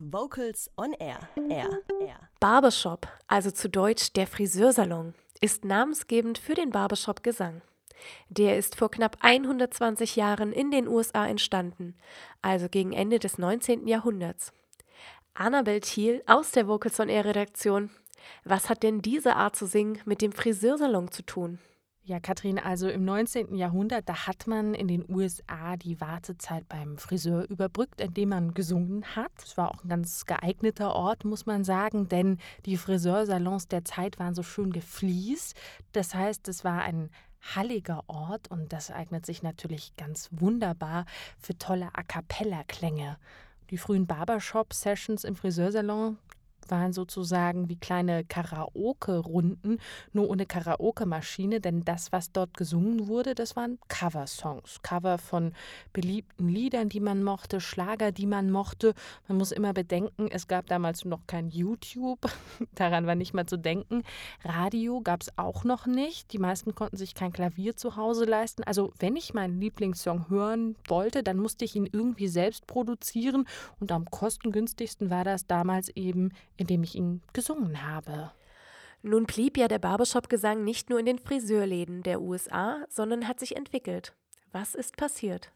Vocals 0.00 0.70
on 0.76 0.92
Air. 0.92 1.18
Air. 1.50 1.80
Air. 2.00 2.30
Barbershop, 2.38 3.08
also 3.26 3.50
zu 3.50 3.68
Deutsch 3.68 4.12
der 4.12 4.28
Friseursalon, 4.28 5.12
ist 5.40 5.64
namensgebend 5.64 6.38
für 6.38 6.54
den 6.54 6.70
Barbershop 6.70 7.24
Gesang. 7.24 7.62
Der 8.28 8.58
ist 8.58 8.76
vor 8.76 8.92
knapp 8.92 9.16
120 9.22 10.14
Jahren 10.14 10.52
in 10.52 10.70
den 10.70 10.86
USA 10.86 11.26
entstanden, 11.26 11.96
also 12.42 12.68
gegen 12.68 12.92
Ende 12.92 13.18
des 13.18 13.38
19. 13.38 13.88
Jahrhunderts. 13.88 14.52
Annabel 15.34 15.80
Thiel 15.80 16.22
aus 16.26 16.52
der 16.52 16.68
Vocals 16.68 17.00
on 17.00 17.08
Air 17.08 17.24
Redaktion. 17.24 17.90
Was 18.44 18.70
hat 18.70 18.84
denn 18.84 19.02
diese 19.02 19.34
Art 19.34 19.56
zu 19.56 19.66
singen 19.66 20.00
mit 20.04 20.22
dem 20.22 20.30
Friseursalon 20.30 21.10
zu 21.10 21.22
tun? 21.22 21.58
Ja, 22.08 22.20
Katrin, 22.20 22.58
also 22.58 22.88
im 22.88 23.04
19. 23.04 23.54
Jahrhundert, 23.54 24.08
da 24.08 24.26
hat 24.26 24.46
man 24.46 24.72
in 24.72 24.88
den 24.88 25.04
USA 25.10 25.76
die 25.76 26.00
Wartezeit 26.00 26.66
beim 26.66 26.96
Friseur 26.96 27.44
überbrückt, 27.50 28.00
indem 28.00 28.30
man 28.30 28.54
gesungen 28.54 29.04
hat. 29.14 29.30
Es 29.44 29.58
war 29.58 29.70
auch 29.70 29.84
ein 29.84 29.90
ganz 29.90 30.24
geeigneter 30.24 30.94
Ort, 30.94 31.26
muss 31.26 31.44
man 31.44 31.64
sagen, 31.64 32.08
denn 32.08 32.38
die 32.64 32.78
Friseursalons 32.78 33.68
der 33.68 33.84
Zeit 33.84 34.18
waren 34.18 34.34
so 34.34 34.42
schön 34.42 34.72
gefliest. 34.72 35.54
Das 35.92 36.14
heißt, 36.14 36.48
es 36.48 36.64
war 36.64 36.80
ein 36.80 37.10
halliger 37.42 38.02
Ort 38.06 38.50
und 38.50 38.72
das 38.72 38.90
eignet 38.90 39.26
sich 39.26 39.42
natürlich 39.42 39.94
ganz 39.96 40.30
wunderbar 40.32 41.04
für 41.38 41.58
tolle 41.58 41.90
A 41.92 42.02
cappella-Klänge. 42.02 43.18
Die 43.68 43.76
frühen 43.76 44.06
Barbershop-Sessions 44.06 45.24
im 45.24 45.36
Friseursalon 45.36 46.16
waren 46.70 46.92
sozusagen 46.92 47.68
wie 47.68 47.76
kleine 47.76 48.24
Karaoke-Runden, 48.24 49.78
nur 50.12 50.28
ohne 50.28 50.46
Karaoke-Maschine, 50.46 51.60
denn 51.60 51.84
das, 51.84 52.12
was 52.12 52.32
dort 52.32 52.56
gesungen 52.56 53.08
wurde, 53.08 53.34
das 53.34 53.56
waren 53.56 53.78
Cover-Songs. 53.88 54.82
Cover 54.82 55.18
von 55.18 55.52
beliebten 55.92 56.48
Liedern, 56.48 56.88
die 56.88 57.00
man 57.00 57.22
mochte, 57.22 57.60
Schlager, 57.60 58.12
die 58.12 58.26
man 58.26 58.50
mochte. 58.50 58.94
Man 59.26 59.38
muss 59.38 59.52
immer 59.52 59.72
bedenken, 59.72 60.28
es 60.30 60.48
gab 60.48 60.66
damals 60.66 61.04
noch 61.04 61.26
kein 61.26 61.48
YouTube, 61.48 62.20
daran 62.74 63.06
war 63.06 63.14
nicht 63.14 63.34
mal 63.34 63.46
zu 63.46 63.56
denken. 63.56 64.02
Radio 64.44 65.00
gab 65.00 65.22
es 65.22 65.36
auch 65.36 65.64
noch 65.64 65.86
nicht. 65.86 66.32
Die 66.32 66.38
meisten 66.38 66.74
konnten 66.74 66.96
sich 66.96 67.14
kein 67.14 67.32
Klavier 67.32 67.76
zu 67.76 67.96
Hause 67.96 68.24
leisten. 68.24 68.64
Also, 68.64 68.92
wenn 68.98 69.16
ich 69.16 69.34
meinen 69.34 69.60
Lieblingssong 69.60 70.28
hören 70.28 70.76
wollte, 70.86 71.22
dann 71.22 71.38
musste 71.38 71.64
ich 71.64 71.76
ihn 71.76 71.88
irgendwie 71.90 72.28
selbst 72.28 72.66
produzieren 72.66 73.46
und 73.80 73.92
am 73.92 74.04
kostengünstigsten 74.10 75.10
war 75.10 75.24
das 75.24 75.46
damals 75.46 75.88
eben 75.90 76.32
indem 76.58 76.82
ich 76.82 76.94
ihn 76.94 77.22
gesungen 77.32 77.90
habe. 77.90 78.32
Nun 79.00 79.24
blieb 79.24 79.56
ja 79.56 79.68
der 79.68 79.78
Barbershop-Gesang 79.78 80.64
nicht 80.64 80.90
nur 80.90 80.98
in 80.98 81.06
den 81.06 81.18
Friseurläden 81.18 82.02
der 82.02 82.20
USA, 82.20 82.84
sondern 82.90 83.26
hat 83.26 83.40
sich 83.40 83.56
entwickelt. 83.56 84.14
Was 84.52 84.74
ist 84.74 84.96
passiert? 84.96 85.52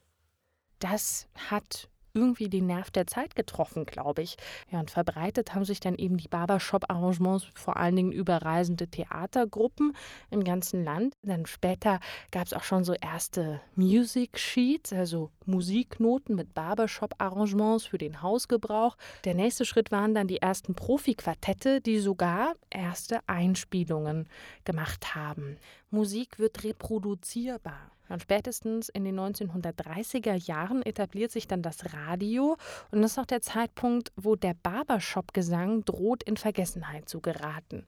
Das 0.79 1.29
hat 1.51 1.91
irgendwie 2.15 2.49
den 2.49 2.67
Nerv 2.67 2.91
der 2.91 3.07
Zeit 3.07 3.35
getroffen, 3.35 3.87
glaube 3.87 4.23
ich. 4.23 4.37
Ja, 4.71 4.81
und 4.81 4.91
verbreitet 4.91 5.55
haben 5.55 5.65
sich 5.65 5.81
dann 5.81 5.97
eben 5.97 6.17
die 6.17 6.29
Barbershop-Arrangements 6.29 7.47
vor 7.55 7.77
allen 7.77 7.97
Dingen 7.97 8.13
über 8.13 8.39
reisende 8.39 8.89
Theatergruppen 8.89 9.97
im 10.31 10.45
ganzen 10.45 10.85
Land. 10.85 11.15
Dann 11.23 11.47
später 11.47 12.01
gab 12.31 12.47
es 12.47 12.53
auch 12.53 12.65
schon 12.65 12.85
so 12.85 12.95
erste 12.95 13.61
Music 13.75 14.39
Sheets, 14.39 14.93
also 14.93 15.31
Musiknoten 15.47 16.35
mit 16.35 16.55
Barbershop-Arrangements 16.55 17.87
für 17.87 17.99
den 17.99 18.23
Hausgebrauch. 18.23 18.97
Der 19.25 19.35
nächste 19.35 19.65
Schritt 19.65 19.91
waren 19.91 20.15
dann 20.15 20.29
die 20.29 20.43
ersten 20.43 20.75
Profi-Quartette, 20.75 21.81
die 21.81 21.99
sogar 21.99 22.55
erste 22.71 23.21
Einspielungen 23.29 24.29
gemacht 24.65 25.15
haben. 25.15 25.57
Musik 25.91 26.39
wird 26.39 26.65
reproduzierbar. 26.65 27.91
Und 28.13 28.21
spätestens 28.21 28.91
in 28.91 29.05
den 29.05 29.19
1930er 29.19 30.35
Jahren 30.35 30.83
etabliert 30.83 31.33
sich 31.33 31.49
dann 31.49 31.63
das 31.63 31.95
Radio 31.95 32.59
und 32.91 33.01
das 33.01 33.13
ist 33.13 33.19
auch 33.19 33.27
der 33.27 33.41
Zeitpunkt, 33.41 34.13
wo 34.17 34.37
der 34.37 34.55
Barbershop-Gesang 34.63 35.87
droht 35.87 36.23
in 36.23 36.37
Vergessenheit 36.37 37.09
zu 37.09 37.21
geraten. 37.21 37.87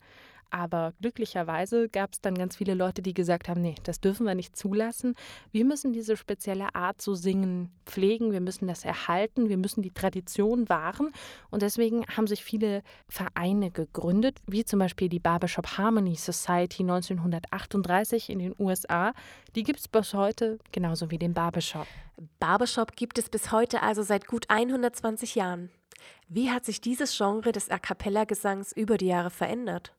Aber 0.50 0.92
glücklicherweise 1.00 1.89
gab 1.89 2.12
es 2.12 2.20
dann 2.20 2.34
ganz 2.34 2.56
viele 2.56 2.75
Leute, 2.75 3.03
die 3.03 3.14
gesagt 3.14 3.48
haben, 3.48 3.61
nee, 3.61 3.75
das 3.83 4.00
dürfen 4.00 4.27
wir 4.27 4.34
nicht 4.34 4.56
zulassen. 4.56 5.15
Wir 5.50 5.65
müssen 5.65 5.93
diese 5.93 6.16
spezielle 6.16 6.75
Art 6.75 7.00
zu 7.00 7.15
singen 7.15 7.71
pflegen, 7.87 8.32
wir 8.32 8.41
müssen 8.41 8.66
das 8.66 8.84
erhalten, 8.84 9.49
wir 9.49 9.56
müssen 9.56 9.83
die 9.83 9.93
Tradition 9.93 10.69
wahren. 10.69 11.10
Und 11.50 11.62
deswegen 11.62 12.06
haben 12.06 12.27
sich 12.27 12.44
viele 12.44 12.83
Vereine 13.09 13.71
gegründet, 13.71 14.41
wie 14.47 14.65
zum 14.65 14.78
Beispiel 14.78 15.09
die 15.09 15.21
Barbershop 15.21 15.78
Harmony 15.78 16.16
Society 16.16 16.83
1938 16.83 18.31
in 18.31 18.38
den 18.38 18.54
USA. 18.59 19.12
Die 19.54 19.62
gibt 19.62 19.81
es 19.81 19.88
bis 19.88 20.15
heute, 20.15 20.59
genauso 20.72 21.10
wie 21.10 21.19
den 21.19 21.34
Barbershop. 21.34 21.87
Barbershop 22.38 22.94
gibt 22.97 23.19
es 23.19 23.28
bis 23.28 23.50
heute 23.50 23.83
also 23.83 24.03
seit 24.03 24.27
gut 24.27 24.47
120 24.49 25.34
Jahren. 25.34 25.71
Wie 26.28 26.50
hat 26.50 26.65
sich 26.65 26.81
dieses 26.81 27.16
Genre 27.16 27.53
des 27.53 27.71
A 27.71 27.78
cappella-Gesangs 27.78 28.72
über 28.72 28.97
die 28.97 29.06
Jahre 29.06 29.31
verändert? 29.31 29.94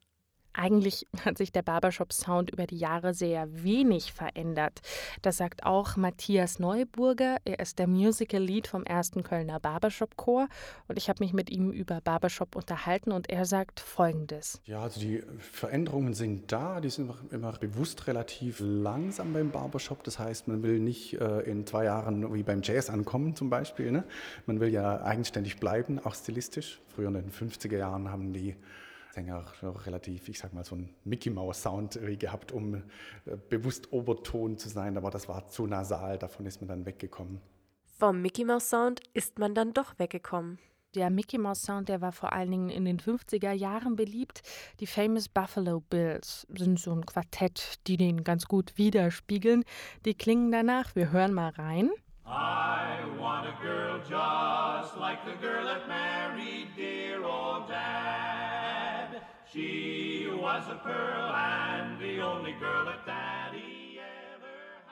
Eigentlich 0.56 1.06
hat 1.24 1.38
sich 1.38 1.52
der 1.52 1.62
Barbershop-Sound 1.62 2.50
über 2.50 2.66
die 2.66 2.78
Jahre 2.78 3.14
sehr 3.14 3.46
wenig 3.62 4.12
verändert. 4.12 4.80
Das 5.22 5.36
sagt 5.36 5.64
auch 5.64 5.96
Matthias 5.96 6.58
Neuburger. 6.58 7.36
Er 7.44 7.60
ist 7.60 7.78
der 7.78 7.86
Musical-Lead 7.86 8.66
vom 8.66 8.84
ersten 8.84 9.22
Kölner 9.22 9.60
Barbershop-Chor. 9.60 10.48
Und 10.88 10.96
ich 10.98 11.08
habe 11.08 11.22
mich 11.22 11.32
mit 11.32 11.50
ihm 11.50 11.70
über 11.70 12.00
Barbershop 12.00 12.56
unterhalten 12.56 13.12
und 13.12 13.28
er 13.28 13.44
sagt 13.44 13.80
Folgendes. 13.80 14.60
Ja, 14.64 14.80
also 14.80 14.98
die 15.00 15.22
Veränderungen 15.38 16.14
sind 16.14 16.50
da. 16.50 16.80
Die 16.80 16.90
sind 16.90 17.12
immer 17.30 17.52
bewusst 17.52 18.06
relativ 18.06 18.60
langsam 18.60 19.32
beim 19.32 19.50
Barbershop. 19.50 20.02
Das 20.04 20.18
heißt, 20.18 20.48
man 20.48 20.62
will 20.62 20.80
nicht 20.80 21.20
äh, 21.20 21.40
in 21.40 21.66
zwei 21.66 21.84
Jahren 21.84 22.32
wie 22.34 22.42
beim 22.42 22.62
Jazz 22.62 22.88
ankommen 22.88 23.36
zum 23.36 23.50
Beispiel. 23.50 23.92
Ne? 23.92 24.04
Man 24.46 24.60
will 24.60 24.70
ja 24.70 25.02
eigenständig 25.02 25.58
bleiben, 25.58 25.98
auch 25.98 26.14
stilistisch. 26.14 26.80
Früher 26.94 27.08
in 27.08 27.14
den 27.14 27.30
50er 27.30 27.76
Jahren 27.76 28.10
haben 28.10 28.32
die 28.32 28.56
Sänger 29.16 29.46
noch 29.62 29.86
relativ, 29.86 30.28
ich 30.28 30.38
sag 30.38 30.52
mal, 30.52 30.62
so 30.62 30.74
einen 30.74 30.94
Mickey 31.04 31.30
Mouse 31.30 31.62
Sound 31.62 31.98
gehabt, 32.18 32.52
um 32.52 32.74
äh, 32.74 32.82
bewusst 33.48 33.90
Oberton 33.90 34.58
zu 34.58 34.68
sein, 34.68 34.96
aber 34.98 35.10
das 35.10 35.26
war 35.26 35.46
zu 35.46 35.66
nasal, 35.66 36.18
davon 36.18 36.44
ist 36.44 36.60
man 36.60 36.68
dann 36.68 36.84
weggekommen. 36.84 37.40
Vom 37.98 38.20
Mickey 38.20 38.44
Mouse 38.44 38.68
Sound 38.68 39.00
ist 39.14 39.38
man 39.38 39.54
dann 39.54 39.72
doch 39.72 39.98
weggekommen. 39.98 40.58
Der 40.94 41.08
Mickey 41.08 41.38
Mouse 41.38 41.62
Sound, 41.62 41.88
der 41.88 42.02
war 42.02 42.12
vor 42.12 42.34
allen 42.34 42.50
Dingen 42.50 42.68
in 42.68 42.84
den 42.84 42.98
50er 42.98 43.52
Jahren 43.52 43.96
beliebt. 43.96 44.42
Die 44.80 44.86
Famous 44.86 45.30
Buffalo 45.30 45.80
Bills 45.80 46.46
sind 46.54 46.78
so 46.78 46.92
ein 46.92 47.06
Quartett, 47.06 47.86
die 47.86 47.96
den 47.96 48.22
ganz 48.22 48.46
gut 48.46 48.76
widerspiegeln. 48.76 49.64
Die 50.04 50.14
klingen 50.14 50.52
danach. 50.52 50.94
Wir 50.94 51.10
hören 51.10 51.32
mal 51.32 51.50
rein. 51.50 51.90
I 52.26 53.04
want 53.18 53.46
a 53.46 53.56
girl 53.62 53.98
just 54.00 54.96
like 54.98 55.18
the 55.24 55.36
girl 55.40 55.64
that 55.64 55.86
married 55.88 56.68
dear 56.76 57.25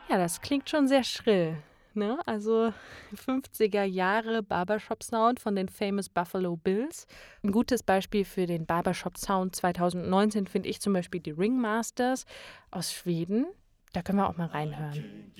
Ja, 0.09 0.19
das 0.19 0.41
klingt 0.41 0.71
schon 0.71 0.89
sehr 0.89 1.05
schrill. 1.05 1.57
Ne? 1.95 2.19
Also 2.27 2.73
50er 3.15 3.85
Jahre 3.85 4.43
Barbershop-Sound 4.43 5.39
von 5.39 5.55
den 5.55 5.69
Famous 5.69 6.09
Buffalo 6.09 6.57
Bills. 6.57 7.07
Ein 7.43 7.53
gutes 7.53 7.83
Beispiel 7.83 8.25
für 8.25 8.47
den 8.47 8.67
Barbershop-Sound 8.67 9.55
2019 9.55 10.47
finde 10.47 10.69
ich 10.69 10.81
zum 10.81 10.93
Beispiel 10.93 11.21
die 11.21 11.31
Ringmasters 11.31 12.27
aus 12.71 12.93
Schweden. 12.93 13.47
Da 13.93 14.03
können 14.03 14.19
wir 14.19 14.29
auch 14.29 14.37
mal 14.37 14.49
reinhören. 14.49 15.33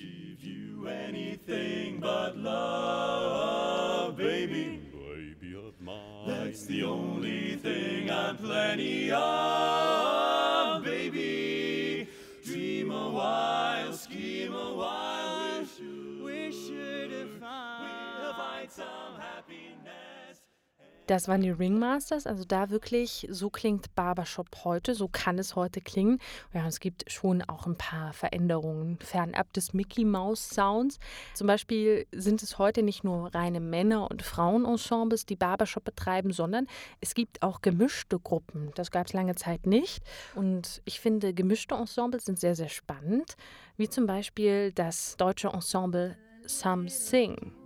That's 6.25 6.65
the 6.67 6.83
only 6.83 7.57
thing 7.57 7.73
I'm 7.73 7.74
plenty 8.41 9.11
of, 9.11 9.74
Das 21.07 21.27
waren 21.27 21.41
die 21.41 21.51
Ringmasters, 21.51 22.25
also 22.25 22.45
da 22.45 22.71
wirklich, 22.71 23.27
so 23.29 23.51
klingt 23.51 23.93
Barbershop 23.93 24.47
heute, 24.63 24.95
so 24.95 25.07
kann 25.07 25.37
es 25.37 25.55
heute 25.55 25.79
klingen. 25.79 26.19
Ja, 26.51 26.65
es 26.65 26.79
gibt 26.79 27.11
schon 27.11 27.43
auch 27.43 27.67
ein 27.67 27.77
paar 27.77 28.11
Veränderungen 28.13 28.97
fernab 28.99 29.53
des 29.53 29.73
Mickey 29.73 30.03
Mouse 30.03 30.49
Sounds. 30.49 30.97
Zum 31.35 31.45
Beispiel 31.45 32.07
sind 32.11 32.41
es 32.41 32.57
heute 32.57 32.81
nicht 32.81 33.03
nur 33.03 33.33
reine 33.35 33.59
Männer- 33.59 34.09
und 34.09 34.23
Frauenensembles, 34.23 35.27
die 35.27 35.35
Barbershop 35.35 35.83
betreiben, 35.83 36.33
sondern 36.33 36.65
es 37.01 37.13
gibt 37.13 37.43
auch 37.43 37.61
gemischte 37.61 38.19
Gruppen. 38.19 38.71
Das 38.73 38.89
gab 38.89 39.05
es 39.05 39.13
lange 39.13 39.35
Zeit 39.35 39.67
nicht. 39.67 40.03
Und 40.33 40.81
ich 40.85 40.99
finde, 40.99 41.35
gemischte 41.35 41.75
Ensembles 41.75 42.25
sind 42.25 42.39
sehr, 42.39 42.55
sehr 42.55 42.69
spannend, 42.69 43.37
wie 43.77 43.89
zum 43.89 44.07
Beispiel 44.07 44.71
das 44.71 45.17
deutsche 45.17 45.49
Ensemble 45.49 46.17
Some 46.47 46.89
Sing. 46.89 47.64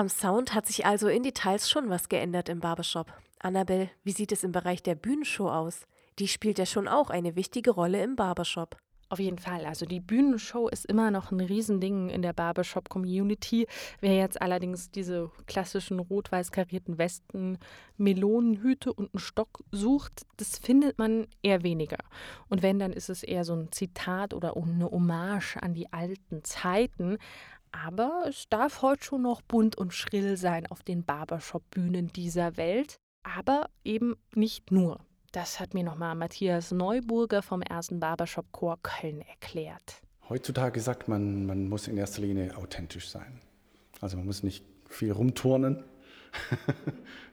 Am 0.00 0.08
Sound 0.08 0.54
hat 0.54 0.66
sich 0.66 0.86
also 0.86 1.08
in 1.08 1.22
Details 1.22 1.68
schon 1.68 1.90
was 1.90 2.08
geändert 2.08 2.48
im 2.48 2.60
Barbershop. 2.60 3.12
Annabelle, 3.38 3.90
wie 4.02 4.12
sieht 4.12 4.32
es 4.32 4.44
im 4.44 4.50
Bereich 4.50 4.82
der 4.82 4.94
Bühnenshow 4.94 5.50
aus? 5.50 5.82
Die 6.18 6.26
spielt 6.26 6.58
ja 6.58 6.64
schon 6.64 6.88
auch 6.88 7.10
eine 7.10 7.36
wichtige 7.36 7.72
Rolle 7.72 8.02
im 8.02 8.16
Barbershop. 8.16 8.78
Auf 9.10 9.18
jeden 9.18 9.36
Fall. 9.38 9.66
Also 9.66 9.84
die 9.84 10.00
Bühnenshow 10.00 10.68
ist 10.68 10.86
immer 10.86 11.10
noch 11.10 11.32
ein 11.32 11.40
Riesending 11.40 12.08
in 12.08 12.22
der 12.22 12.32
Barbershop-Community. 12.32 13.66
Wer 14.00 14.16
jetzt 14.16 14.40
allerdings 14.40 14.90
diese 14.90 15.30
klassischen 15.46 15.98
rot-weiß 15.98 16.50
karierten 16.50 16.96
Westen, 16.96 17.58
Melonenhüte 17.98 18.94
und 18.94 19.12
einen 19.12 19.20
Stock 19.20 19.64
sucht, 19.70 20.22
das 20.38 20.58
findet 20.58 20.96
man 20.96 21.26
eher 21.42 21.62
weniger. 21.62 21.98
Und 22.48 22.62
wenn, 22.62 22.78
dann 22.78 22.94
ist 22.94 23.10
es 23.10 23.22
eher 23.22 23.44
so 23.44 23.52
ein 23.52 23.70
Zitat 23.70 24.32
oder 24.32 24.56
eine 24.56 24.90
Hommage 24.90 25.58
an 25.60 25.74
die 25.74 25.92
alten 25.92 26.42
Zeiten. 26.42 27.18
Aber 27.72 28.24
es 28.28 28.48
darf 28.48 28.82
heute 28.82 29.04
schon 29.04 29.22
noch 29.22 29.42
bunt 29.42 29.76
und 29.76 29.94
schrill 29.94 30.36
sein 30.36 30.66
auf 30.66 30.82
den 30.82 31.04
Barbershop-Bühnen 31.04 32.08
dieser 32.08 32.56
Welt. 32.56 32.96
Aber 33.22 33.68
eben 33.84 34.16
nicht 34.34 34.70
nur. 34.70 35.00
Das 35.32 35.60
hat 35.60 35.74
mir 35.74 35.84
nochmal 35.84 36.16
Matthias 36.16 36.72
Neuburger 36.72 37.42
vom 37.42 37.62
ersten 37.62 38.00
Barbershop 38.00 38.50
Chor 38.52 38.78
Köln 38.82 39.20
erklärt. 39.20 40.02
Heutzutage 40.28 40.80
sagt 40.80 41.08
man, 41.08 41.46
man 41.46 41.68
muss 41.68 41.86
in 41.86 41.96
erster 41.96 42.22
Linie 42.22 42.56
authentisch 42.56 43.08
sein. 43.08 43.40
Also 44.00 44.16
man 44.16 44.26
muss 44.26 44.42
nicht 44.42 44.64
viel 44.88 45.12
rumturnen. 45.12 45.84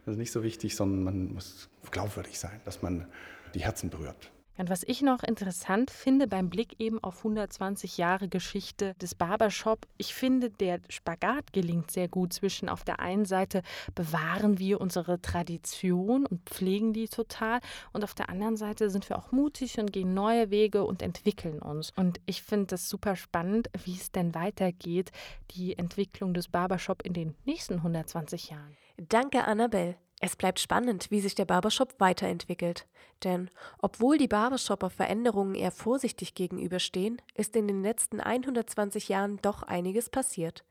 das 0.06 0.14
ist 0.14 0.18
nicht 0.18 0.32
so 0.32 0.44
wichtig, 0.44 0.76
sondern 0.76 1.04
man 1.04 1.34
muss 1.34 1.70
glaubwürdig 1.92 2.40
sein, 2.40 2.60
dass 2.66 2.82
man 2.82 3.08
die 3.54 3.62
Herzen 3.62 3.90
berührt. 3.90 4.32
Und 4.58 4.70
was 4.70 4.84
ich 4.84 5.02
noch 5.02 5.24
interessant 5.24 5.92
finde 5.92 6.28
beim 6.28 6.50
Blick 6.50 6.80
eben 6.80 7.04
auf 7.04 7.18
120 7.20 7.98
Jahre 7.98 8.28
Geschichte 8.28 8.96
des 8.96 9.16
Barbershop, 9.16 9.88
ich 9.98 10.14
finde, 10.14 10.50
der 10.50 10.80
Spagat 10.90 11.54
gelingt 11.54 11.92
sehr 11.92 12.08
gut 12.08 12.34
zwischen 12.34 12.70
auf 12.70 12.84
der 12.84 13.00
einen 13.00 13.26
Seite 13.26 13.62
bewahren 13.96 14.58
wir 14.58 14.82
unsere 14.82 15.22
Tradition 15.22 16.26
und 16.26 16.42
pflegen 16.50 16.94
die 16.94 17.08
total 17.08 17.60
und 17.94 18.04
auf 18.04 18.14
der 18.14 18.30
anderen 18.30 18.58
Seite 18.58 18.90
sind 18.90 19.10
wir 19.10 19.18
auch 19.18 19.32
mutig 19.32 19.80
und 19.80 19.94
gehen 19.94 20.14
neue 20.14 20.50
Wege 20.50 20.84
und 20.84 21.02
entwickeln 21.02 21.60
uns. 21.62 21.92
Und 21.96 22.20
ich 22.26 22.42
finde 22.42 22.68
das 22.68 22.90
super 22.90 23.16
spannend, 23.16 23.70
wie 23.86 23.96
es 23.96 24.12
denn 24.12 24.34
weitergeht, 24.34 25.12
die 25.52 25.78
Entwicklung 25.78 26.34
des 26.34 26.48
Barbershop 26.48 27.04
in 27.04 27.14
den 27.14 27.36
nächsten 27.46 27.76
120 27.76 28.50
Jahren. 28.50 28.76
Danke, 28.98 29.46
Annabelle. 29.46 29.96
Es 30.20 30.36
bleibt 30.36 30.60
spannend, 30.60 31.12
wie 31.12 31.22
sich 31.22 31.36
der 31.36 31.46
Barbershop 31.46 32.00
weiterentwickelt. 32.00 32.88
Denn 33.24 33.50
obwohl 33.80 34.18
die 34.18 34.28
Barbershopper 34.28 34.90
Veränderungen 34.90 35.56
eher 35.56 35.72
vorsichtig 35.72 36.34
gegenüberstehen, 36.34 37.22
ist 37.36 37.56
in 37.56 37.68
den 37.68 37.84
letzten 37.84 38.20
120 38.20 39.10
Jahren 39.10 39.40
doch 39.42 39.64
einiges 39.64 40.10
passiert. 40.10 40.64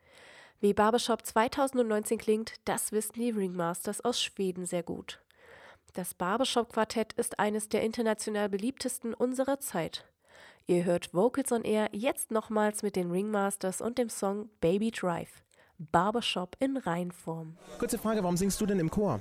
Wie 0.60 0.74
Barbershop 0.74 1.24
2019 1.24 2.18
klingt, 2.18 2.54
das 2.64 2.90
wissen 2.90 3.20
die 3.20 3.30
Ringmasters 3.30 4.00
aus 4.00 4.20
Schweden 4.20 4.66
sehr 4.66 4.82
gut. 4.82 5.20
Das 5.92 6.14
Barbershop-Quartett 6.14 7.12
ist 7.14 7.38
eines 7.38 7.68
der 7.68 7.82
international 7.82 8.48
beliebtesten 8.48 9.14
unserer 9.14 9.60
Zeit. 9.60 10.06
Ihr 10.66 10.84
hört 10.84 11.14
Vocals 11.14 11.52
on 11.52 11.62
Air 11.62 11.88
jetzt 11.92 12.30
nochmals 12.30 12.82
mit 12.82 12.96
den 12.96 13.10
Ringmasters 13.10 13.80
und 13.80 13.98
dem 13.98 14.08
Song 14.08 14.50
Baby 14.60 14.90
Drive. 14.90 15.42
Barbershop 15.78 16.56
in 16.58 16.76
Reinform. 16.76 17.56
Kurze 17.78 17.98
Frage, 17.98 18.22
warum 18.22 18.36
singst 18.36 18.60
du 18.60 18.66
denn 18.66 18.80
im 18.80 18.90
Chor? 18.90 19.20